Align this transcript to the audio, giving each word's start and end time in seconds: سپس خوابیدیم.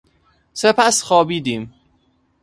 سپس 0.53 1.03
خوابیدیم. 1.03 1.73